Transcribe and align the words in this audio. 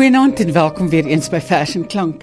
Goeienaand 0.00 0.40
en 0.40 0.52
welkom 0.52 0.88
weer 0.88 1.04
eens 1.04 1.26
by 1.28 1.38
Fashion 1.44 1.86
Klank. 1.86 2.22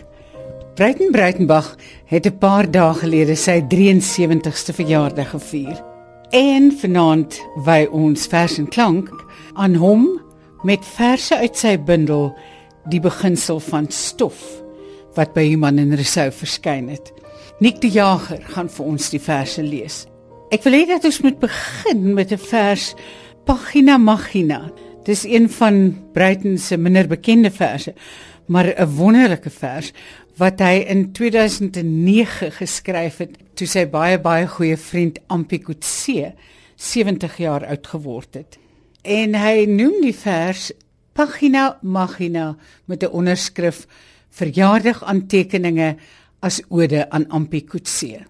Breiten 0.73 1.11
Breitenbach 1.11 1.75
het 2.09 2.25
'n 2.25 2.37
paar 2.37 2.71
dae 2.71 2.93
gelede 2.93 3.35
sy 3.35 3.61
73ste 3.61 4.73
verjaardag 4.73 5.29
gevier. 5.29 5.83
En 6.29 6.71
vanaand 6.71 7.37
wy 7.65 7.87
ons 7.91 8.25
Fashion 8.25 8.67
Klank 8.67 9.09
aan 9.53 9.75
hom 9.75 10.21
met 10.63 10.85
verse 10.85 11.37
uit 11.37 11.57
sy 11.57 11.77
bundel 11.77 12.37
Die 12.89 12.99
beginsel 12.99 13.59
van 13.59 13.91
stof 13.91 14.63
wat 15.13 15.33
by 15.33 15.45
Human 15.47 15.77
en 15.77 15.95
Resou 15.95 16.31
verskyn 16.31 16.89
het. 16.89 17.13
Nik 17.59 17.81
die 17.81 17.91
Jager 17.91 18.41
gaan 18.41 18.69
vir 18.69 18.85
ons 18.85 19.09
die 19.09 19.21
verse 19.21 19.63
lees. 19.63 20.07
Ek 20.49 20.63
wil 20.63 20.73
hê 20.73 20.87
dat 20.87 21.05
ons 21.05 21.21
moet 21.21 21.39
begin 21.39 22.13
met 22.13 22.31
'n 22.31 22.37
vers 22.37 22.95
Pagina 23.45 23.97
Magina. 23.97 24.71
Dis 25.07 25.23
een 25.23 25.49
van 25.49 25.95
Breiten 26.11 26.57
se 26.59 26.77
minder 26.77 27.07
bekende 27.07 27.51
verse, 27.51 27.93
maar 28.45 28.67
'n 28.75 28.95
wonderlike 28.95 29.49
vers 29.49 29.91
wat 30.35 30.59
hy 30.59 30.83
in 30.87 31.11
2009 31.11 32.51
geskryf 32.51 33.17
het 33.17 33.37
toe 33.53 33.67
sy 33.67 33.85
baie 33.89 34.19
baie 34.19 34.47
goeie 34.47 34.77
vriend 34.77 35.19
Ampi 35.27 35.59
Kutse 35.59 36.33
70 36.75 37.37
jaar 37.37 37.65
oud 37.65 37.87
geword 37.87 38.33
het. 38.33 38.57
En 39.01 39.35
hy 39.35 39.65
noem 39.65 40.01
die 40.01 40.15
vers 40.15 40.71
Pagina 41.13 41.79
Magina 41.81 42.57
met 42.85 43.03
'n 43.03 43.11
onderskrif 43.11 43.87
verjaardag 44.29 45.03
aantekeninge 45.03 45.95
as 46.39 46.61
ode 46.69 47.09
aan 47.09 47.27
Ampi 47.27 47.61
Kutse. 47.61 48.25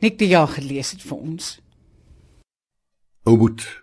Nik 0.00 0.18
die 0.18 0.28
jaar 0.28 0.48
gelees 0.48 0.90
het 0.90 1.02
vir 1.02 1.16
ons. 1.16 1.60
Ouboet, 3.22 3.82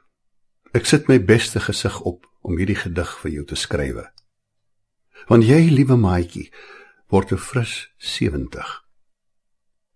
ek 0.74 0.86
sit 0.86 1.08
my 1.08 1.26
beste 1.26 1.59
gesig 1.59 2.02
op 2.02 2.34
om 2.46 2.58
hierdie 2.60 2.78
gedig 2.78 3.12
vir 3.24 3.32
jou 3.40 3.46
te 3.50 3.58
skrywe. 3.58 4.06
Want 5.30 5.48
jy, 5.48 5.64
liewe 5.74 5.98
maatjie, 5.98 6.52
word 7.10 7.32
'n 7.34 7.42
fris 7.42 7.90
70. 7.98 8.84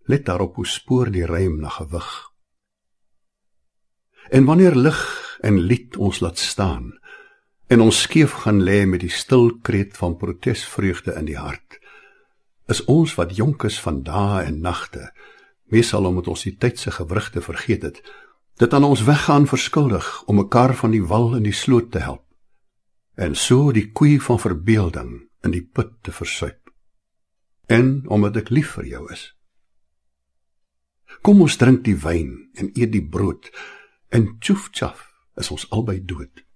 Let 0.06 0.24
daarop 0.26 0.56
hoe 0.56 0.66
spoor 0.66 1.10
die 1.10 1.26
rym 1.26 1.60
na 1.60 1.68
gewig. 1.68 2.30
En 4.30 4.44
wanneer 4.44 4.74
lig 4.74 5.00
en 5.42 5.58
lied 5.58 5.96
ons 5.96 6.20
laat 6.20 6.38
staan 6.38 6.98
en 7.66 7.80
ons 7.80 8.00
skeef 8.00 8.32
gaan 8.32 8.62
lê 8.62 8.86
met 8.86 9.00
die 9.00 9.10
stil 9.10 9.58
kreet 9.62 9.96
van 9.96 10.16
protesvreugde 10.16 11.14
in 11.14 11.24
die 11.24 11.38
hart, 11.38 11.78
is 12.66 12.84
ons 12.84 13.14
wat 13.14 13.36
jonk 13.36 13.64
is 13.64 13.80
van 13.80 14.02
dae 14.02 14.42
en 14.44 14.60
nagte, 14.60 15.12
meesal 15.64 16.04
omdat 16.04 16.28
ons 16.28 16.42
die 16.42 16.56
tyd 16.56 16.78
se 16.78 16.90
gewrigte 16.90 17.40
vergeet 17.40 17.82
het, 17.82 18.02
dit 18.58 18.74
aan 18.74 18.84
ons 18.84 19.04
weggaan 19.04 19.46
verskuldig 19.46 20.22
om 20.26 20.36
mekaar 20.36 20.74
van 20.74 20.90
die 20.90 21.04
wal 21.04 21.36
in 21.36 21.42
die 21.42 21.54
sloot 21.54 21.90
te 21.92 21.98
help 21.98 22.29
en 23.20 23.36
so 23.36 23.68
die 23.76 23.90
koei 23.92 24.16
van 24.24 24.40
verbeelding 24.40 25.12
in 25.44 25.52
die 25.52 25.64
put 25.64 25.92
te 26.02 26.12
versuip. 26.12 26.72
En 27.68 28.00
omdat 28.08 28.40
ek 28.40 28.48
lief 28.54 28.72
vir 28.78 28.88
jou 28.94 29.02
is. 29.12 29.26
Kom 31.20 31.42
ons 31.44 31.58
drink 31.60 31.84
die 31.84 31.98
wyn 32.00 32.32
en 32.56 32.72
eet 32.72 32.94
die 32.94 33.04
brood 33.04 33.50
en 34.08 34.38
tjoef 34.40 34.70
tjaf 34.72 35.04
is 35.40 35.52
ons 35.52 35.66
albei 35.74 35.98
dood. 36.00 36.46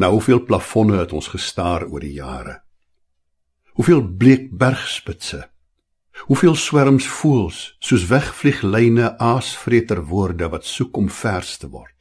Nou 0.00 0.14
hoeveel 0.16 0.40
plafonne 0.48 0.96
het 1.02 1.12
ons 1.12 1.28
gestaar 1.28 1.84
oor 1.84 2.00
die 2.00 2.16
jare. 2.16 2.62
Hoeveel 3.76 4.02
bleek 4.16 4.48
bergspitse. 4.56 5.44
Hoeveel 6.30 6.56
swerms 6.56 7.06
voels 7.20 7.60
soos 7.84 8.08
wegvlieg 8.08 8.62
lyne 8.64 9.12
aasvreter 9.18 10.02
woorde 10.08 10.48
wat 10.48 10.64
soek 10.64 10.96
om 10.96 11.12
vers 11.12 11.56
te 11.60 11.68
word. 11.68 11.99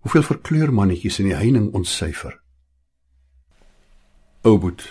Hoeveel 0.00 0.22
verkleurmannetjies 0.22 1.18
in 1.20 1.28
die 1.28 1.36
heining 1.36 1.72
ontsyfer. 1.76 2.38
Ouboet, 4.42 4.82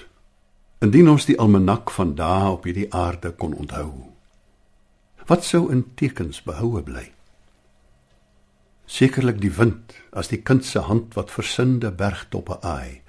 indien 0.86 1.10
ons 1.10 1.26
die 1.26 1.38
almanak 1.42 1.90
van 1.92 2.14
dae 2.16 2.52
op 2.54 2.68
hierdie 2.70 2.88
aarde 2.94 3.32
kon 3.34 3.56
onthou. 3.58 3.90
Wat 5.30 5.46
sou 5.46 5.68
in 5.74 5.84
tekens 5.98 6.44
behoue 6.46 6.84
bly? 6.86 7.08
Sekerlik 8.90 9.42
die 9.42 9.52
wind 9.54 9.94
as 10.18 10.32
die 10.32 10.42
kind 10.42 10.66
se 10.66 10.82
hand 10.86 11.18
wat 11.18 11.34
versinnende 11.34 11.92
bergtoppe 11.94 12.58
aai 12.66 13.02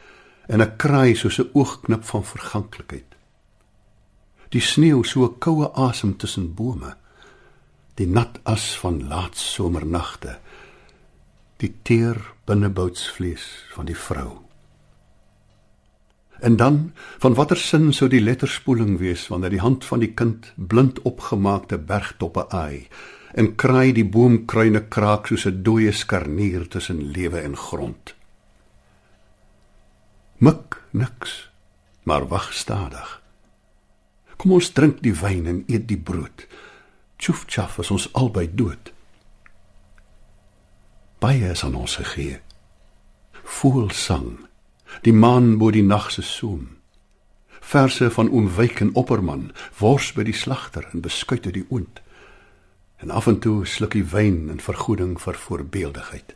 en 0.49 0.63
'n 0.63 0.77
kraai 0.77 1.15
soos 1.15 1.39
'n 1.41 1.51
oogknip 1.53 2.05
van 2.05 2.25
verganklikheid. 2.25 3.11
Die 4.51 4.61
sneeu 4.61 5.05
so 5.05 5.25
'n 5.25 5.39
koue 5.39 5.73
asem 5.75 6.17
tussen 6.17 6.55
bome. 6.55 6.97
Die 7.95 8.07
nat 8.07 8.41
as 8.43 8.79
van 8.79 9.09
laat 9.09 9.37
somernagte 9.37 10.39
die 11.61 11.75
teer 11.85 12.19
binneboutsvlees 12.49 13.45
van 13.75 13.89
die 13.89 13.97
vrou. 13.97 14.41
En 16.41 16.57
dan, 16.57 16.93
van 17.21 17.37
watter 17.37 17.61
sin 17.61 17.91
sou 17.93 18.09
die 18.09 18.23
letterspoeling 18.23 18.97
wees 19.01 19.27
wanneer 19.29 19.53
die 19.53 19.65
hand 19.65 19.85
van 19.85 20.01
die 20.01 20.13
kind 20.17 20.53
blind 20.57 21.03
opgemaakte 21.09 21.77
bergtoppe 21.79 22.47
aai 22.57 22.89
en 23.37 23.53
kraai 23.61 23.93
die 23.95 24.07
boomkruine 24.09 24.87
kraak 24.89 25.29
soos 25.29 25.45
'n 25.47 25.63
dooie 25.63 25.93
skarnier 25.93 26.67
tussen 26.69 27.13
lewe 27.13 27.41
en 27.41 27.57
grond. 27.57 28.15
Mik 30.39 30.81
niks, 30.91 31.51
maar 32.03 32.29
wag 32.29 32.53
stadig. 32.53 33.23
Kom 34.37 34.53
ons 34.53 34.71
drink 34.73 35.03
die 35.03 35.15
wyn 35.15 35.47
en 35.47 35.65
eet 35.67 35.87
die 35.89 36.01
brood. 36.01 36.47
Tjoef 37.17 37.45
tjaf 37.45 37.79
as 37.79 37.91
ons 37.91 38.13
albei 38.13 38.49
dood 38.55 38.93
baie 41.21 41.51
is 41.51 41.65
aan 41.65 41.75
ons 41.75 41.97
gegee. 42.01 42.41
Voelsang, 43.61 44.39
die 45.05 45.13
maan 45.13 45.59
bo 45.61 45.71
die 45.71 45.85
nag 45.85 46.09
se 46.11 46.23
soem. 46.25 46.79
Verse 47.61 48.09
van 48.11 48.31
onwyk 48.33 48.81
en 48.81 48.95
opperman, 48.97 49.51
wors 49.79 50.13
by 50.17 50.25
die 50.25 50.37
slagter 50.37 50.87
en 50.93 51.05
beskuit 51.05 51.45
uit 51.47 51.59
die 51.59 51.67
oond. 51.69 52.01
En 53.05 53.13
af 53.13 53.29
en 53.29 53.39
toe 53.39 53.67
slukkie 53.69 54.05
wyn 54.13 54.49
in 54.53 54.61
vergoeding 54.65 55.19
vir 55.21 55.37
voorbeeldigheid. 55.37 56.35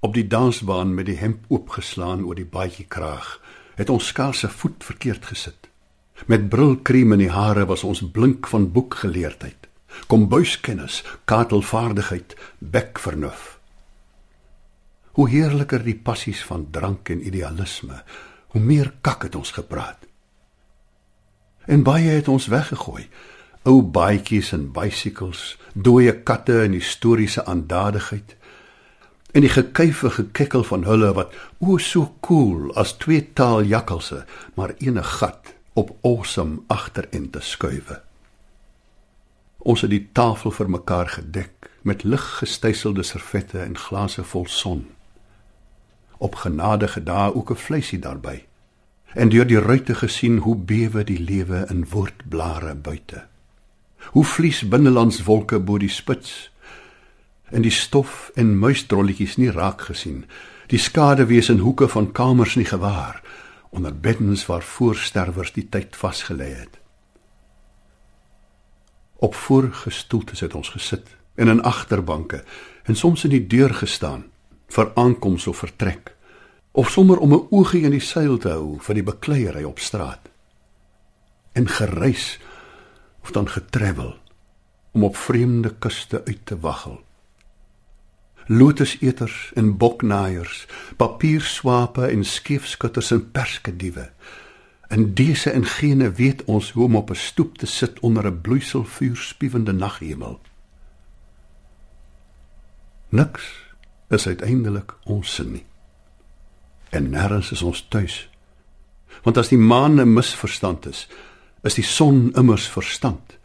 Op 0.00 0.14
die 0.16 0.26
dansbaan 0.26 0.94
met 0.94 1.06
die 1.06 1.18
hemp 1.20 1.44
oopgeslaan 1.48 2.24
oor 2.24 2.40
die 2.40 2.48
baadjie 2.48 2.88
kraag, 2.88 3.36
het 3.76 3.92
ons 3.92 4.08
skaars 4.12 4.42
se 4.42 4.48
voet 4.48 4.84
verkeerd 4.84 5.28
gesit. 5.28 5.68
Met 6.26 6.48
brilkrem 6.48 7.12
in 7.12 7.26
die 7.26 7.32
hare 7.32 7.66
was 7.68 7.84
ons 7.84 8.02
blink 8.16 8.48
van 8.48 8.70
boekgeleerdheid 8.72 9.68
kombuiskennis, 10.06 11.02
katelvaardigheid, 11.24 12.36
bekvernuf. 12.58 13.58
Hoe 15.12 15.28
heerliker 15.28 15.82
die 15.84 15.96
passies 15.96 16.44
van 16.44 16.68
drank 16.70 17.08
en 17.08 17.26
idealisme, 17.26 18.02
hoe 18.52 18.60
meer 18.60 18.92
kak 19.00 19.22
het 19.22 19.34
ons 19.34 19.50
gepraat. 19.50 20.08
En 21.64 21.82
baie 21.82 22.10
het 22.10 22.28
ons 22.28 22.46
weggegooi. 22.46 23.08
Ou 23.62 23.82
baadjies 23.82 24.50
en 24.52 24.72
bicycles, 24.74 25.56
dooie 25.72 26.14
katte 26.22 26.62
en 26.62 26.72
historiese 26.74 27.44
aandadigheid 27.46 28.36
en 29.32 29.44
die 29.46 29.52
gekuife 29.52 30.10
gekekkel 30.12 30.64
van 30.68 30.84
hulle 30.84 31.12
wat 31.16 31.34
o 31.64 31.78
so 31.80 32.14
cool 32.20 32.72
as 32.76 32.96
twee 33.00 33.24
taal 33.32 33.64
jakkalse, 33.64 34.24
maar 34.54 34.74
ene 34.78 35.02
gat 35.02 35.54
op 35.72 35.94
awesome 36.04 36.60
agterin 36.68 37.30
te 37.32 37.40
skuwe. 37.40 38.00
Ons 39.62 39.84
het 39.84 39.90
die 39.90 40.08
tafel 40.12 40.50
vir 40.50 40.70
mekaar 40.70 41.08
gedek 41.08 41.70
met 41.86 42.02
lig 42.02 42.22
gestydselde 42.38 43.02
servette 43.06 43.60
en 43.62 43.78
glase 43.78 44.24
vol 44.24 44.46
son. 44.50 44.86
Op 46.18 46.34
genadige 46.34 47.02
dae 47.02 47.34
ook 47.34 47.50
'n 47.50 47.62
vleisie 47.66 47.98
daarbey. 47.98 48.46
En 49.14 49.28
deur 49.28 49.46
die 49.46 49.60
ruitte 49.60 49.94
gesien 49.94 50.38
hoe 50.38 50.56
bewe 50.56 51.04
die 51.04 51.20
lewe 51.20 51.66
in 51.68 51.86
woordblare 51.88 52.74
buite. 52.74 53.26
Hoe 54.10 54.24
vlies 54.24 54.68
binnelands 54.68 55.22
wolke 55.22 55.58
bo 55.58 55.78
die 55.78 55.88
spits 55.88 56.50
en 57.50 57.62
die 57.62 57.70
stof 57.70 58.30
en 58.34 58.58
muisdrolletjies 58.58 59.36
nie 59.36 59.50
raak 59.50 59.80
gesien. 59.80 60.24
Die 60.66 60.78
skade 60.78 61.26
wees 61.26 61.48
in 61.48 61.58
hoeke 61.58 61.88
van 61.88 62.12
kamers 62.12 62.54
nie 62.54 62.64
gewaar 62.64 63.22
onder 63.70 64.00
beddens 64.00 64.46
waar 64.46 64.62
voorsterwers 64.62 65.52
die 65.52 65.68
tyd 65.68 65.96
vasgelê 65.96 66.54
het. 66.58 66.81
Op 69.22 69.34
voorgestoeltes 69.34 70.40
het 70.40 70.54
ons 70.54 70.68
gesit 70.68 71.06
en 71.34 71.48
in 71.48 71.62
agterbanke 71.62 72.44
en 72.82 72.96
soms 72.96 73.24
in 73.24 73.30
die 73.30 73.46
deur 73.46 73.74
gestaan 73.74 74.24
vir 74.74 74.90
aankoms 74.98 75.46
of 75.46 75.60
vertrek. 75.62 76.16
Of 76.72 76.90
sommer 76.90 77.18
om 77.18 77.34
'n 77.34 77.46
oogie 77.50 77.82
in 77.82 77.94
die 77.94 78.00
seil 78.00 78.38
te 78.38 78.48
hou 78.48 78.80
vir 78.80 78.94
die 78.94 79.02
bekleierery 79.02 79.62
op 79.64 79.78
straat. 79.78 80.30
En 81.52 81.68
gereis 81.68 82.40
of 83.22 83.30
dan 83.30 83.48
getravel 83.48 84.16
om 84.92 85.04
op 85.04 85.16
vreemde 85.16 85.74
kuste 85.78 86.22
uit 86.24 86.40
te 86.44 86.58
waggel. 86.58 87.00
Lotuseters 88.46 89.50
en 89.54 89.76
boknaaiers 89.76 90.66
papierswape 90.96 92.06
en 92.06 92.24
skeefskutters 92.24 93.10
en 93.10 93.30
perskediewe 93.30 94.10
In 94.92 95.14
dese 95.14 95.50
en 95.50 95.64
gene 95.64 96.10
weet 96.12 96.44
ons 96.44 96.70
hoe 96.70 96.84
om 96.84 96.96
op 96.96 97.10
'n 97.10 97.14
stoep 97.14 97.58
te 97.58 97.66
sit 97.66 98.00
onder 98.00 98.26
'n 98.26 98.40
bloeiselvuur 98.40 99.16
spiewende 99.16 99.72
naghemel. 99.72 100.40
Niks 103.08 103.72
is 104.08 104.26
uiteindelik 104.26 104.94
ons 105.04 105.34
sin 105.34 105.52
nie. 105.52 105.64
En 106.88 107.10
nêrens 107.10 107.50
is 107.52 107.62
ons 107.62 107.86
tuis. 107.88 108.30
Want 109.22 109.36
as 109.36 109.48
die 109.48 109.58
maan 109.58 110.00
'n 110.00 110.12
misverstand 110.12 110.86
is, 110.86 111.08
is 111.62 111.74
die 111.74 111.84
son 111.84 112.32
immers 112.32 112.68
verstand. 112.68 113.38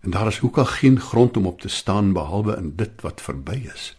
En 0.00 0.10
daar 0.10 0.26
is 0.26 0.38
hoekom 0.38 0.64
geen 0.64 1.00
grond 1.00 1.36
om 1.36 1.46
op 1.46 1.60
te 1.60 1.68
staan 1.68 2.12
behalwe 2.12 2.56
in 2.56 2.76
dit 2.76 3.00
wat 3.00 3.20
verby 3.20 3.70
is. 3.74 3.96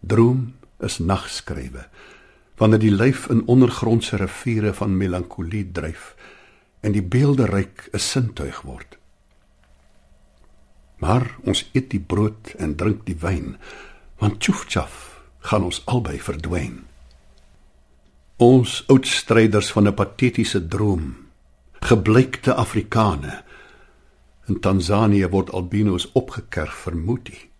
Droom 0.00 0.54
is 0.78 0.98
nagskrywe 0.98 1.88
wanneer 2.58 2.82
die 2.82 2.94
lyf 2.94 3.28
in 3.30 3.46
ondergrondse 3.46 4.16
riviere 4.16 4.74
van 4.74 4.96
melankolie 4.96 5.64
dryf 5.72 6.14
en 6.80 6.92
die 6.92 7.02
beelderyk 7.02 7.88
'n 7.92 7.98
sintuig 7.98 8.60
word. 8.62 8.98
Maar 10.98 11.36
ons 11.44 11.70
eet 11.72 11.90
die 11.90 12.00
brood 12.00 12.54
en 12.58 12.76
drink 12.76 13.06
die 13.06 13.18
wyn, 13.20 13.56
want 14.18 14.40
tjoefchaf 14.40 15.20
gaan 15.38 15.64
ons 15.64 15.82
albei 15.86 16.18
verdwyn. 16.20 16.84
Ons 18.36 18.84
oud 18.86 19.06
stryders 19.06 19.72
van 19.72 19.86
'n 19.88 19.94
patetiese 19.94 20.66
droom, 20.66 21.16
gebleikte 21.80 22.54
Afrikane. 22.54 23.44
In 24.46 24.60
Tansanië 24.60 25.28
word 25.28 25.50
albinos 25.50 26.12
opgekerf 26.12 26.74
vir 26.74 26.96
moetie. 26.96 27.50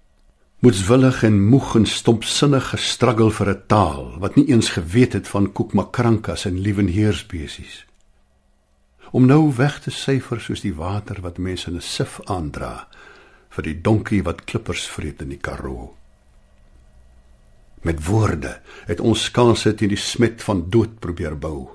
Moetswillig 0.58 1.22
en 1.22 1.36
moeg 1.46 1.76
en 1.78 1.84
stompsinnig 1.86 2.72
gestruggel 2.72 3.28
vir 3.30 3.48
'n 3.50 3.62
taal 3.66 4.18
wat 4.18 4.34
nie 4.34 4.48
eens 4.48 4.70
geweet 4.74 5.12
het 5.12 5.28
van 5.28 5.52
koekmakrankas 5.52 6.44
en 6.44 6.58
liewenheerspesies. 6.58 7.86
Om 9.10 9.26
nou 9.26 9.54
weg 9.54 9.80
te 9.80 9.90
syfer 9.90 10.40
soos 10.40 10.60
die 10.60 10.74
water 10.74 11.20
wat 11.20 11.38
mense 11.38 11.70
in 11.70 11.76
'n 11.76 11.80
sif 11.80 12.20
aandra 12.24 12.88
vir 13.48 13.62
die 13.64 13.80
donkie 13.80 14.22
wat 14.22 14.44
klippers 14.44 14.86
vreet 14.86 15.22
in 15.22 15.28
die 15.28 15.38
Karoo. 15.38 15.94
Met 17.82 18.04
woorde 18.04 18.60
het 18.86 19.00
ons 19.00 19.24
skanse 19.24 19.74
teen 19.74 19.88
die 19.88 19.96
smet 19.96 20.42
van 20.42 20.70
dood 20.70 20.98
probeer 20.98 21.38
bou. 21.38 21.68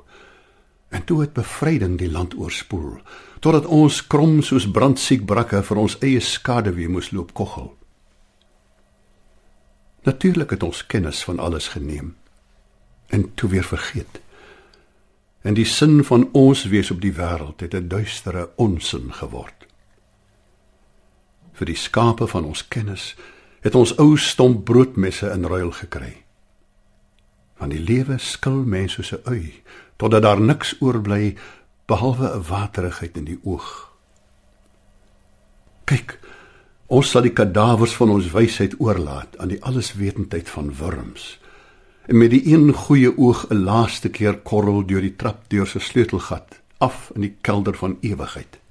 En 0.89 1.03
toe 1.03 1.21
het 1.21 1.33
bevryding 1.33 1.97
die 1.97 2.11
land 2.11 2.35
oorspoel, 2.35 3.01
totdat 3.39 3.65
ons 3.65 4.07
krom 4.07 4.41
soos 4.41 4.71
brandsiek 4.71 5.25
brakke 5.25 5.63
vir 5.63 5.77
ons 5.77 5.97
eie 5.99 6.19
skade 6.19 6.73
weer 6.73 6.89
moes 6.89 7.11
loop 7.11 7.33
koggel. 7.33 7.77
Natuurlik 10.03 10.49
het 10.49 10.63
ons 10.63 10.85
kennis 10.85 11.23
van 11.23 11.39
alles 11.39 11.67
geneem 11.67 12.15
en 13.07 13.33
toe 13.33 13.49
weer 13.49 13.63
vergeet. 13.63 14.21
En 15.41 15.53
die 15.53 15.65
sin 15.65 16.03
van 16.03 16.29
ons 16.31 16.63
wees 16.63 16.91
op 16.91 17.01
die 17.01 17.13
wêreld 17.13 17.59
het 17.59 17.73
'n 17.73 17.87
duistere 17.87 18.49
onsin 18.55 19.13
geword 19.13 19.63
vir 21.53 21.69
die 21.69 21.77
skape 21.77 22.27
van 22.27 22.49
ons 22.49 22.65
kennis 22.73 23.13
het 23.63 23.75
ons 23.79 23.93
ou 24.01 24.17
stomp 24.19 24.65
broodmesse 24.67 25.29
in 25.31 25.45
ruil 25.47 25.71
gekry. 25.71 26.11
Van 27.55 27.71
die 27.71 27.79
lewe 27.79 28.17
skil 28.19 28.63
mense 28.67 28.99
soos 28.99 29.13
'n 29.13 29.29
ui 29.29 29.63
totdat 29.97 30.23
daar 30.23 30.41
niks 30.41 30.75
oorbly 30.81 31.37
behalwe 31.87 32.27
'n 32.27 32.43
waterigheid 32.49 33.17
in 33.17 33.25
die 33.25 33.39
oog. 33.43 33.91
Kyk, 35.85 36.19
ons 36.93 37.09
sal 37.09 37.25
die 37.25 37.33
kadawers 37.33 37.95
van 37.97 38.13
ons 38.13 38.31
wysheid 38.33 38.77
oorlaat 38.79 39.37
aan 39.41 39.53
die 39.53 39.61
alleswetendheid 39.65 40.49
van 40.49 40.73
wurms. 40.77 41.39
En 42.05 42.19
met 42.21 42.33
die 42.33 42.43
een 42.53 42.73
goeie 42.73 43.17
oog 43.17 43.47
'n 43.49 43.63
laaste 43.65 44.09
keer 44.09 44.37
korrel 44.43 44.85
deur 44.85 45.01
die 45.01 45.15
trapdeur 45.15 45.67
se 45.67 45.79
sleutelgat 45.79 46.61
af 46.77 47.11
in 47.15 47.21
die 47.21 47.35
kelder 47.41 47.73
van 47.73 47.97
ewigheid 48.01 48.63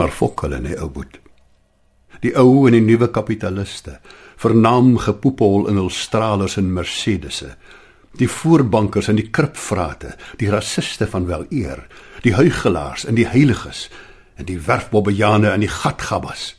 maar 0.00 0.12
fok 0.16 0.46
hulle 0.46 0.60
net 0.64 0.80
ou 0.80 0.88
boet. 0.92 1.18
Die 2.24 2.32
ou 2.40 2.66
en 2.68 2.76
die 2.76 2.84
nuwe 2.84 3.10
kapitaliste, 3.12 3.98
vernaam 4.40 4.94
gepoepel 5.00 5.68
in 5.70 5.80
hul 5.80 5.90
stralers 5.92 6.56
en 6.60 6.72
Mercedesse, 6.72 7.54
die 8.18 8.28
voorbankers 8.28 9.10
en 9.12 9.20
die 9.20 9.28
kripvrate, 9.30 10.14
die 10.40 10.48
rassiste 10.50 11.06
van 11.10 11.28
wel 11.28 11.44
eer, 11.54 11.84
die 12.24 12.34
huigelaars 12.34 13.06
en 13.08 13.18
die 13.18 13.28
heiliges 13.28 13.88
en 14.40 14.48
die 14.48 14.58
werfbobbejane 14.64 15.52
en 15.52 15.64
die 15.64 15.70
gatgabbas, 15.70 16.54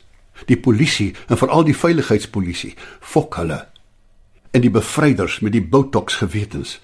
die 0.46 0.58
polisie 0.58 1.12
en 1.28 1.38
veral 1.38 1.66
die 1.66 1.76
veiligheidspolisie, 1.76 2.74
fok 3.00 3.38
hulle. 3.40 3.58
En 4.52 4.62
die 4.62 4.72
bevryders 4.72 5.40
met 5.42 5.54
die 5.56 5.64
botox 5.64 6.20
gewetens 6.22 6.78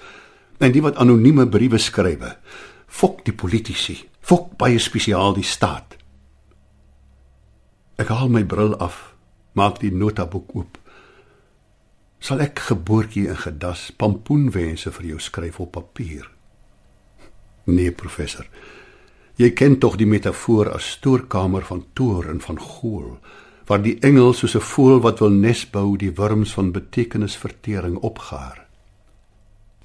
en 0.59 0.75
die 0.75 0.83
wat 0.83 0.99
anonieme 0.99 1.47
briewe 1.47 1.79
skrywe, 1.79 2.33
fok 2.87 3.23
die 3.27 3.35
politici, 3.37 4.01
fok 4.21 4.57
baie 4.59 4.81
spesiaal 4.83 5.37
die 5.37 5.47
staat. 5.47 5.95
Ek 7.99 8.11
haal 8.11 8.31
my 8.33 8.43
bril 8.47 8.75
af, 8.83 9.13
maak 9.59 9.79
die 9.83 9.93
notaboek 9.95 10.55
oop. 10.59 10.81
Sal 12.19 12.43
ek 12.43 12.65
geboortjie 12.71 13.29
in 13.31 13.39
gedas 13.39 13.89
pampoenwense 13.95 14.91
vir 14.97 15.13
jou 15.13 15.21
skryf 15.23 15.61
op 15.63 15.77
papier? 15.77 16.27
Nee, 17.71 17.93
professor. 17.95 18.49
Jy 19.39 19.53
ken 19.55 19.79
tog 19.79 19.97
die 19.97 20.07
metafoor 20.07 20.73
as 20.75 20.91
stoorkamer 20.97 21.63
van 21.63 21.85
toor 21.95 22.27
en 22.27 22.41
van 22.43 22.59
gool, 22.59 23.19
waar 23.71 23.83
die 23.83 23.99
engel 24.03 24.33
soos 24.35 24.57
'n 24.57 24.61
voël 24.61 25.01
wat 25.01 25.21
wil 25.21 25.31
nes 25.31 25.65
bou, 25.71 25.97
die 25.97 26.11
wurms 26.11 26.53
van 26.53 26.73
betekenisvertering 26.73 27.97
opgaar. 27.97 28.67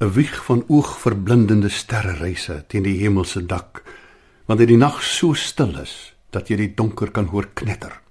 'n 0.01 0.11
Wieg 0.11 0.45
van 0.45 0.63
oogverblindende 0.67 1.69
sterrereise 1.69 2.63
teen 2.67 2.83
die 2.83 2.99
hemelse 2.99 3.45
dak, 3.45 3.83
wanneer 4.45 4.67
die 4.67 4.77
nag 4.77 5.03
so 5.03 5.33
stil 5.33 5.77
is 5.79 6.13
dat 6.31 6.49
jy 6.49 6.55
die 6.55 6.73
donker 6.75 7.11
kan 7.11 7.25
hoor 7.25 7.47
knetter 7.53 8.03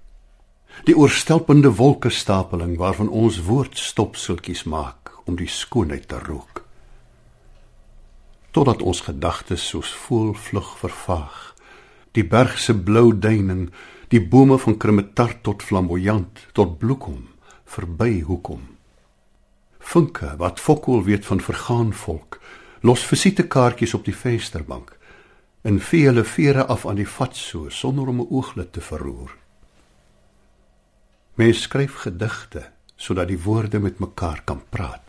die 0.83 0.95
oorstelpende 0.97 1.69
wolkestapeling 1.77 2.75
waarvan 2.77 3.09
ons 3.09 3.39
woordstopseltjies 3.47 4.65
maak 4.67 5.13
om 5.29 5.37
die 5.39 5.47
skoonheid 5.47 6.07
te 6.11 6.19
rook 6.25 6.62
totdat 8.53 8.81
ons 8.81 9.01
gedagtes 9.07 9.65
soos 9.73 9.91
voelvlug 10.05 10.69
vervaag 10.81 11.39
die 12.17 12.25
berg 12.35 12.59
se 12.61 12.75
blou 12.89 13.09
duining 13.25 13.67
die 14.13 14.21
bome 14.35 14.59
van 14.65 14.77
krimetart 14.77 15.43
tot 15.47 15.65
flamboyant 15.69 16.45
tot 16.59 16.77
bloekom 16.81 17.21
verby 17.75 18.21
hoekom 18.29 18.65
funke 19.93 20.33
wat 20.41 20.63
fokol 20.63 21.05
weet 21.09 21.25
van 21.29 21.43
vergaan 21.51 21.93
volk 22.05 22.39
los 22.81 23.05
visitekaartjies 23.11 23.95
op 23.99 24.05
die 24.09 24.17
vensterbank 24.25 24.97
en 25.61 25.79
vee 25.91 26.09
hulle 26.09 26.27
vere 26.35 26.67
af 26.77 26.85
aan 26.89 26.99
die 27.01 27.11
vat 27.19 27.35
so 27.35 27.69
sonder 27.69 28.11
om 28.13 28.19
'n 28.21 28.29
ooglid 28.29 28.73
te 28.73 28.81
verroer 28.81 29.41
Mens 31.33 31.63
skryf 31.65 31.95
gedigte 32.05 32.67
sodat 32.95 33.27
die 33.27 33.39
woorde 33.41 33.79
met 33.79 33.99
mekaar 33.99 34.43
kan 34.45 34.61
praat. 34.69 35.01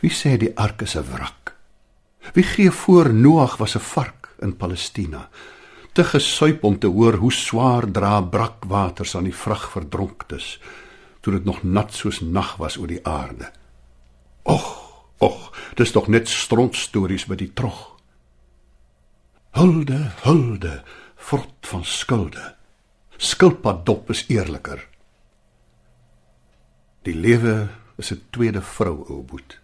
Wie 0.00 0.12
sê 0.12 0.38
die 0.40 0.56
ark 0.56 0.82
is 0.82 0.96
'n 0.96 1.04
wrak? 1.12 1.53
Wie 2.34 2.42
gee 2.42 2.70
voor 2.70 3.12
Noag 3.12 3.56
was 3.56 3.76
'n 3.76 3.80
vark 3.80 4.34
in 4.38 4.56
Palestina? 4.56 5.28
Te 5.92 6.04
gesuip 6.04 6.64
om 6.64 6.78
te 6.78 6.86
hoor 6.86 7.14
hoe 7.14 7.32
swaar 7.32 7.90
dra 7.90 8.22
brakwaters 8.22 9.16
aan 9.16 9.24
die 9.24 9.34
vrug 9.34 9.70
verdronktes 9.70 10.60
toe 11.20 11.32
dit 11.32 11.44
nog 11.44 11.62
nat 11.62 11.94
soos 11.94 12.20
nag 12.20 12.56
was 12.56 12.76
oor 12.76 12.86
die 12.86 13.06
aarde. 13.06 13.52
Och, 14.42 14.92
och, 15.18 15.56
dis 15.74 15.90
tog 15.90 16.08
net 16.08 16.28
stront 16.28 16.76
stories 16.76 17.24
by 17.26 17.34
die 17.34 17.52
trog. 17.52 17.96
Hulde, 19.50 20.10
hulde, 20.22 20.82
vrot 21.16 21.54
van 21.60 21.84
skulde 21.84 22.54
skilpad 23.16 23.86
dop 23.86 24.10
is 24.10 24.24
eerliker. 24.28 24.80
Die 27.02 27.14
lewe 27.14 27.68
is 27.96 28.12
'n 28.12 28.22
tweede 28.30 28.62
vrou, 28.62 29.04
ou 29.08 29.22
boet. 29.22 29.58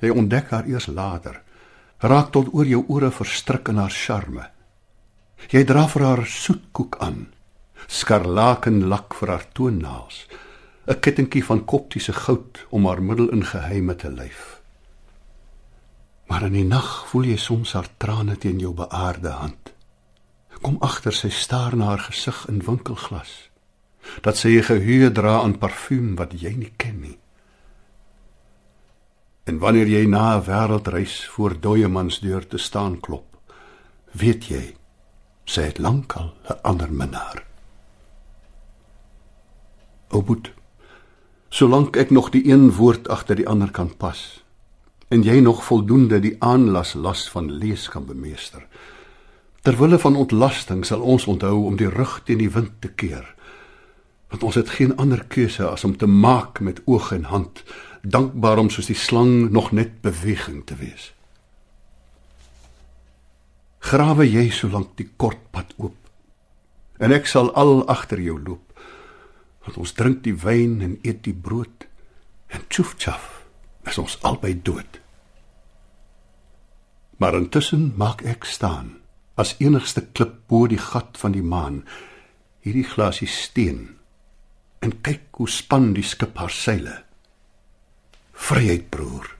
Jy 0.00 0.10
ontdek 0.10 0.50
haar 0.50 0.66
eers 0.66 0.86
later. 0.86 1.42
Raak 1.98 2.32
tot 2.32 2.52
oor 2.52 2.66
jou 2.66 2.84
ore 2.88 3.10
verstrik 3.10 3.68
in 3.68 3.80
haar 3.80 3.94
charme. 3.94 4.50
Jy 5.50 5.64
dra 5.64 5.86
vir 5.88 6.02
haar 6.02 6.24
soetkoek 6.26 6.98
aan. 7.00 7.26
Skarlaken 7.86 8.86
lak 8.88 9.14
vir 9.14 9.28
haar 9.28 9.46
toenaals. 9.52 10.26
'n 10.86 11.00
Kettingkie 11.00 11.44
van 11.44 11.64
koptiese 11.64 12.12
goud 12.12 12.66
om 12.70 12.86
haar 12.86 13.02
middel 13.02 13.28
in 13.30 13.44
geheime 13.44 13.96
te 13.96 14.10
lyf. 14.10 14.60
Maar 16.26 16.42
in 16.42 16.52
die 16.52 16.64
nag 16.64 17.08
voel 17.08 17.24
jy 17.24 17.36
soms 17.36 17.72
haar 17.72 17.88
trane 17.96 18.36
teen 18.36 18.58
jou 18.58 18.74
beaarde 18.74 19.30
hand 19.30 19.66
kom 20.62 20.78
agter 20.80 21.14
sy 21.14 21.28
staar 21.30 21.76
na 21.76 21.92
haar 21.92 22.02
gesig 22.08 22.38
in 22.50 22.62
winkelglas 22.64 23.32
dat 24.24 24.36
sy 24.38 24.56
'n 24.56 24.68
gehuur 24.70 25.12
dra 25.12 25.34
aan 25.42 25.58
parfuum 25.58 26.16
wat 26.16 26.32
jy 26.32 26.52
nie 26.56 26.72
ken 26.76 27.00
nie 27.00 27.18
en 29.46 29.58
wanneer 29.62 29.88
jy 29.88 30.04
na 30.10 30.36
'n 30.36 30.44
wêreldreis 30.48 31.14
voor 31.34 31.54
dooie 31.60 31.88
mans 31.88 32.20
deur 32.20 32.46
te 32.46 32.58
staan 32.58 33.00
klop 33.00 33.26
weet 34.12 34.48
jy 34.48 34.64
sy 35.44 35.62
het 35.70 35.78
lankal 35.78 36.34
'n 36.50 36.58
ander 36.62 36.92
minnaar 36.92 37.44
oboet 40.08 40.52
solank 41.48 41.96
ek 41.96 42.10
nog 42.10 42.30
die 42.30 42.48
een 42.52 42.72
woord 42.72 43.08
agter 43.08 43.36
die 43.36 43.48
ander 43.48 43.70
kan 43.70 43.96
pas 43.96 44.44
en 45.08 45.22
jy 45.22 45.40
nog 45.40 45.64
voldoende 45.64 46.20
die 46.20 46.36
aanlas 46.38 46.94
las 46.94 47.30
van 47.30 47.52
lees 47.52 47.88
kan 47.88 48.06
bemeester 48.06 48.66
Terwille 49.66 49.98
van 49.98 50.14
ontlasting 50.16 50.84
sal 50.86 51.00
ons 51.02 51.24
onthou 51.26 51.64
om 51.66 51.74
die 51.74 51.88
rug 51.90 52.20
teen 52.22 52.38
die 52.38 52.50
wind 52.54 52.76
te 52.78 52.86
keer. 52.86 53.24
Want 54.30 54.44
ons 54.46 54.54
het 54.54 54.68
geen 54.76 54.92
ander 55.02 55.24
keuse 55.26 55.66
as 55.66 55.82
om 55.84 55.96
te 55.98 56.06
maak 56.06 56.60
met 56.62 56.78
oog 56.84 57.08
en 57.16 57.26
hand, 57.32 57.64
dankbaar 58.10 58.60
om 58.62 58.70
soos 58.70 58.88
die 58.90 58.98
slang 58.98 59.50
nog 59.50 59.72
net 59.72 60.00
beweging 60.04 60.64
te 60.66 60.76
wees. 60.78 61.12
Grawe 63.86 64.26
jy 64.26 64.48
solank 64.50 64.96
die 64.98 65.08
kort 65.16 65.42
pad 65.54 65.74
oop. 65.78 65.96
En 66.98 67.12
ek 67.14 67.28
sal 67.30 67.52
al 67.54 67.84
agter 67.92 68.22
jou 68.22 68.38
loop. 68.40 68.72
Want 69.66 69.78
ons 69.82 69.94
drink 69.98 70.22
die 70.24 70.34
wyn 70.34 70.80
en 70.82 70.98
eet 71.02 71.22
die 71.26 71.34
brood 71.34 71.86
en 72.54 72.62
tjof 72.70 72.94
tjof 72.98 73.26
is 73.86 73.98
ons 74.02 74.18
albei 74.26 74.54
dood. 74.54 75.00
Maar 77.22 77.38
intussen 77.38 77.92
maak 77.96 78.22
ek 78.26 78.46
staan 78.46 78.96
as 79.36 79.54
enigste 79.60 80.02
klip 80.16 80.46
bo 80.48 80.66
die 80.70 80.80
gat 80.80 81.18
van 81.20 81.34
die 81.36 81.44
maan 81.44 81.82
hierdie 82.64 82.86
glasie 82.88 83.28
steen 83.30 83.96
en 84.82 84.94
kyk 85.06 85.38
hoe 85.38 85.50
span 85.50 85.92
die 85.94 86.04
skip 86.06 86.38
haar 86.40 86.52
seile. 86.52 87.05
Vryheid 88.36 88.90
broer. 88.90 89.30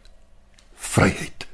Vryheid. 0.77 1.47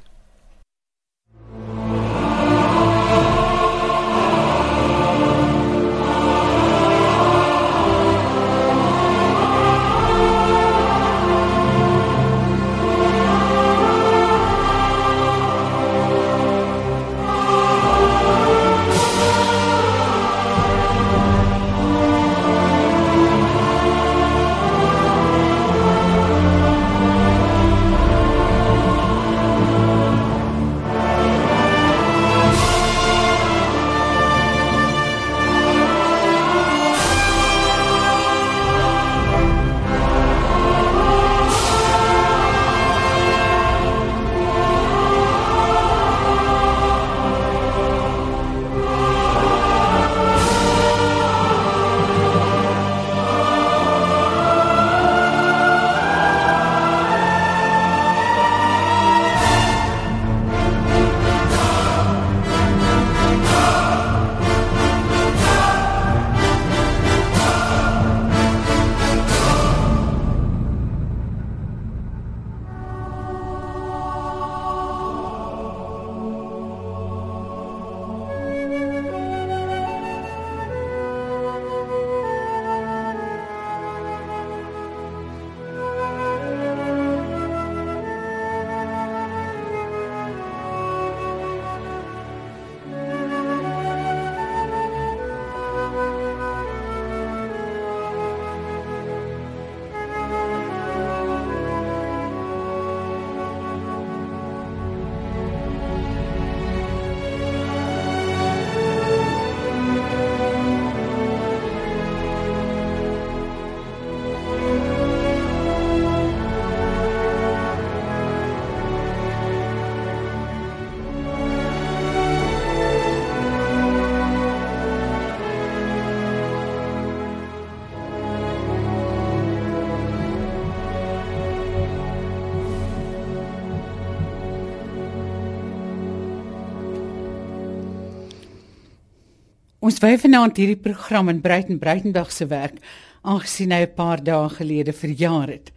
Wy 140.02 140.16
vanaand 140.18 140.56
hierdie 140.58 140.80
program 140.82 141.28
in 141.30 141.40
Breiten 141.40 141.78
Breitenberg 141.78 142.32
se 142.34 142.48
werk 142.50 142.80
aangesien 143.22 143.70
hy 143.70 143.84
'n 143.86 143.94
paar 143.94 144.22
dae 144.24 144.48
gelede 144.48 144.92
verjaar 144.92 145.48
het. 145.48 145.72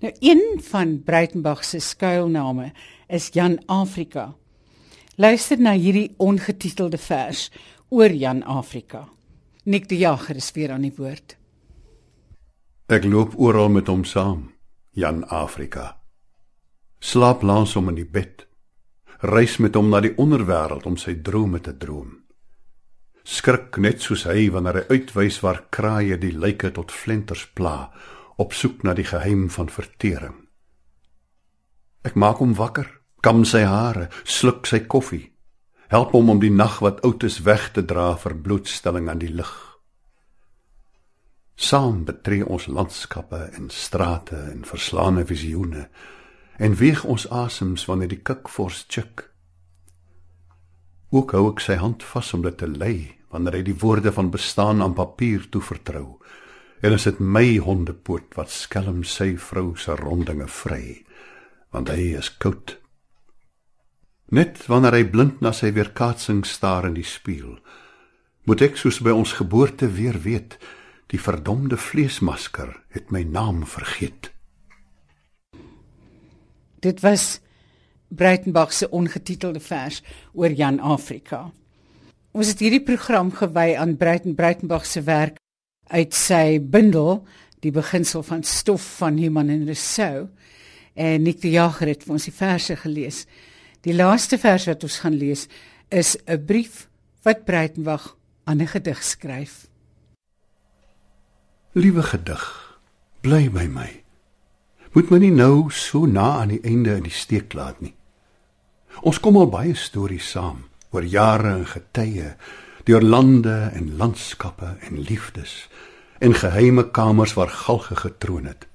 Nou 0.00 0.12
een 0.20 0.60
van 0.60 1.02
Breitenberg 1.02 1.64
se 1.64 1.80
skuilname 1.80 2.72
is 3.08 3.30
Jan 3.32 3.58
Afrika. 3.66 4.34
Luister 5.16 5.60
na 5.60 5.72
hierdie 5.72 6.14
ongetitelde 6.18 6.98
vers 6.98 7.50
oor 7.88 8.10
Jan 8.10 8.42
Afrika. 8.42 9.08
Nik 9.64 9.88
die 9.88 9.98
Jager 9.98 10.36
is 10.36 10.52
weer 10.52 10.72
aan 10.72 10.82
die 10.82 10.94
woord. 10.96 11.36
Ek 12.86 13.04
loop 13.04 13.32
oral 13.38 13.68
met 13.68 13.86
hom 13.86 14.04
saam, 14.04 14.52
Jan 14.90 15.28
Afrika. 15.28 16.00
Slaap 17.00 17.42
langs 17.42 17.74
hom 17.74 17.88
in 17.88 17.94
die 17.94 18.10
bed. 18.10 18.46
Reis 19.20 19.56
met 19.56 19.74
hom 19.74 19.88
na 19.88 20.00
die 20.00 20.16
onderwêreld 20.16 20.86
om 20.86 20.96
sy 20.96 21.14
drome 21.22 21.60
te 21.60 21.76
droom 21.76 22.27
skrik 23.28 23.76
net 23.76 24.00
soos 24.00 24.24
hy 24.24 24.46
wanneer 24.52 24.80
hy 24.80 24.98
uitwys 24.98 25.42
waar 25.44 25.66
kraaie 25.74 26.16
die 26.20 26.32
lyke 26.32 26.70
tot 26.72 26.94
flenters 26.94 27.44
pla 27.58 27.90
op 28.40 28.54
soek 28.56 28.84
na 28.86 28.94
die 28.96 29.04
geheim 29.04 29.48
van 29.52 29.68
vertering. 29.68 30.36
Ek 32.08 32.16
maak 32.16 32.40
hom 32.40 32.54
wakker, 32.56 32.88
kam 33.20 33.42
sy 33.44 33.64
hare, 33.68 34.06
sluk 34.24 34.68
sy 34.70 34.80
koffie, 34.86 35.26
help 35.92 36.14
hom 36.16 36.30
om 36.32 36.40
die 36.40 36.52
nag 36.54 36.78
wat 36.84 37.02
oud 37.04 37.26
is 37.28 37.42
weg 37.44 37.72
te 37.76 37.84
dra 37.84 38.14
vir 38.16 38.36
blootstelling 38.46 39.10
aan 39.12 39.20
die 39.20 39.32
lig. 39.34 39.52
Saam 41.58 42.04
betree 42.08 42.46
ons 42.46 42.68
landskappe 42.70 43.42
en 43.58 43.68
strate 43.74 44.38
en 44.54 44.64
verslaane 44.64 45.26
visioene 45.26 45.88
en 46.58 46.78
weeg 46.78 47.04
ons 47.04 47.26
asems 47.34 47.84
wanneer 47.90 48.14
die 48.14 48.22
kikvors 48.22 48.86
chik. 48.88 49.26
Ook 51.10 51.34
hou 51.34 51.48
ek 51.50 51.60
sy 51.64 51.76
hand 51.82 52.06
vas 52.06 52.32
om 52.36 52.46
dit 52.46 52.56
te 52.56 52.68
lei 52.70 53.17
wanneer 53.32 53.58
hy 53.58 53.62
die 53.68 53.78
woorde 53.80 54.12
van 54.12 54.30
bestaan 54.32 54.82
aan 54.82 54.96
papier 54.96 55.44
toevertrou. 55.48 56.18
En 56.80 56.94
is 56.94 57.08
dit 57.08 57.18
my 57.20 57.58
hondepoot 57.62 58.36
wat 58.38 58.52
skelm 58.54 59.02
sy 59.04 59.34
vrou 59.36 59.74
se 59.76 59.96
rondinge 59.98 60.46
vry, 60.48 61.02
want 61.74 61.90
hy 61.92 62.14
is 62.18 62.30
koud. 62.38 62.76
Net 64.30 64.66
wanneer 64.68 64.98
hy 64.98 65.04
blind 65.08 65.42
na 65.44 65.52
sy 65.56 65.72
weerkaatsing 65.74 66.44
staar 66.46 66.86
in 66.88 66.96
die 66.98 67.06
spieël, 67.06 67.58
moet 68.48 68.62
ek 68.64 68.78
soos 68.80 69.00
by 69.04 69.12
ons 69.12 69.34
geboorte 69.40 69.88
weer 69.92 70.16
weet, 70.24 70.56
die 71.08 71.20
verdomde 71.20 71.76
vleesmasker 71.80 72.74
het 72.92 73.12
my 73.12 73.24
naam 73.24 73.64
vergeet. 73.66 74.30
Dit 76.84 77.00
was 77.02 77.40
Breitenbach 78.08 78.72
se 78.72 78.88
ongetitelde 78.90 79.60
vers 79.60 80.02
oor 80.32 80.52
Jan 80.52 80.80
Afrika. 80.80 81.50
Ons 82.38 82.52
het 82.52 82.60
hierdie 82.62 82.84
program 82.86 83.32
gewy 83.34 83.72
aan 83.74 83.96
Breiten 83.98 84.36
Breitenbach 84.38 84.84
se 84.86 85.00
werk 85.02 85.40
uit 85.90 86.14
sy 86.14 86.60
bundel 86.62 87.24
Die 87.66 87.72
beginsel 87.74 88.22
van 88.22 88.44
stof 88.46 88.84
van 89.00 89.16
Human 89.18 89.48
en 89.50 89.64
Rousseau 89.66 90.28
en 90.94 91.22
Nick 91.22 91.40
de 91.42 91.50
Jager 91.50 91.90
het 91.90 92.04
vir 92.06 92.14
ons 92.14 92.28
die 92.28 92.34
verse 92.34 92.76
gelees. 92.78 93.24
Die 93.82 93.94
laaste 93.94 94.38
vers 94.38 94.68
wat 94.70 94.86
ons 94.86 95.00
gaan 95.02 95.18
lees 95.18 95.48
is 95.90 96.14
'n 96.26 96.44
brief 96.46 96.86
wat 97.26 97.44
Breitenbach 97.44 98.16
aan 98.44 98.62
'n 98.62 98.70
gedig 98.70 99.02
skryf. 99.02 99.66
Liewe 101.72 102.02
gedig, 102.02 102.78
bly 103.20 103.50
by 103.50 103.66
my. 103.66 104.02
Moet 104.92 105.10
my 105.10 105.18
nie 105.18 105.34
nou 105.34 105.70
so 105.70 106.06
na 106.06 106.38
aan 106.38 106.48
die 106.48 106.62
einde 106.62 106.94
in 106.94 107.02
die 107.02 107.10
steek 107.10 107.52
laat 107.52 107.80
nie. 107.80 107.94
Ons 109.02 109.20
kom 109.20 109.36
al 109.36 109.48
baie 109.50 109.74
stories 109.74 110.30
saam 110.30 110.67
oor 110.90 111.04
jare 111.04 111.52
en 111.52 111.66
getye, 111.66 112.34
deur 112.84 113.04
lande 113.04 113.70
en 113.74 113.96
landskappe 113.96 114.76
en 114.88 115.00
liefdes 115.00 115.68
en 116.18 116.34
geheime 116.34 116.88
kamers 116.90 117.34
waar 117.38 117.52
galge 117.52 117.96
getroon 117.96 118.44
het. 118.44 118.66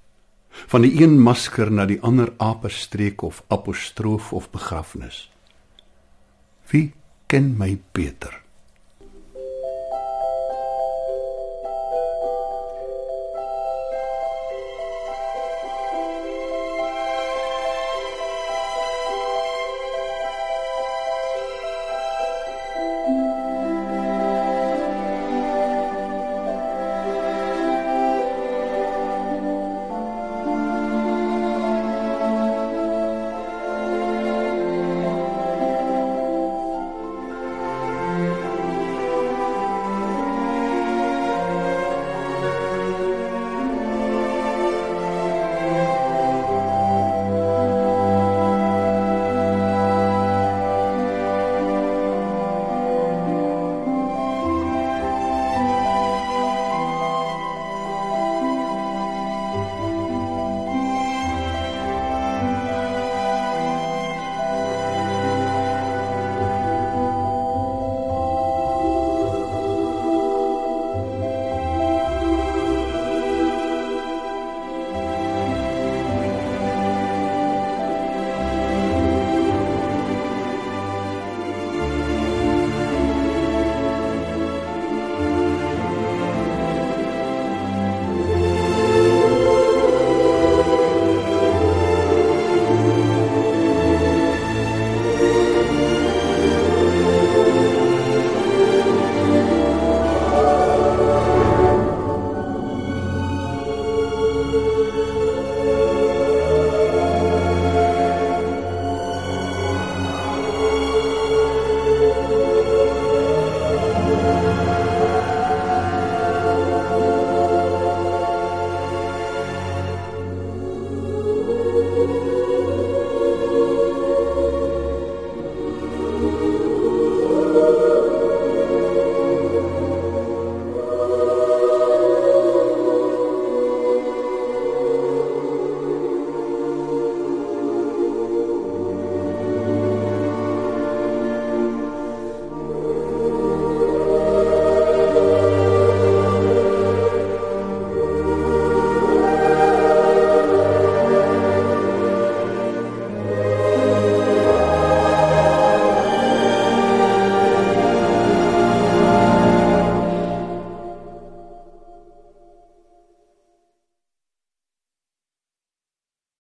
Van 0.50 0.86
die 0.86 1.02
een 1.02 1.18
masker 1.20 1.72
na 1.72 1.86
die 1.90 2.00
ander 2.02 2.34
apestreek 2.38 3.22
of 3.22 3.44
apostroof 3.48 4.34
of 4.34 4.50
begrafnis. 4.54 5.32
Wie 6.70 6.94
ken 7.28 7.56
my 7.58 7.82
beter? 7.92 8.43